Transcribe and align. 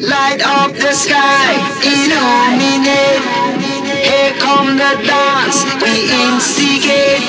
Light 0.00 0.40
up 0.42 0.72
the 0.72 0.92
sky, 0.92 1.52
illuminate. 1.84 3.20
Here 3.84 4.32
come 4.40 4.78
the 4.78 4.96
dance, 5.04 5.62
we 5.82 6.08
instigate. 6.08 7.20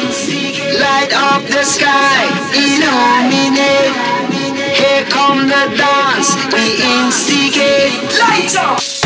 Light 0.80 1.12
up 1.12 1.44
the 1.48 1.64
sky, 1.64 2.32
illuminate. 2.56 3.92
Here 4.74 5.04
come 5.10 5.50
the 5.50 5.76
dance, 5.76 6.34
we 6.54 6.82
instigate. 6.82 7.92
Lights 8.18 8.56
up. 8.56 9.01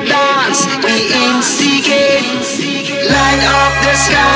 dance 0.00 0.66
we 0.84 1.12
instigate. 1.12 2.24
Light 3.10 3.42
up 3.44 3.72
the 3.84 3.94
sky. 3.94 4.31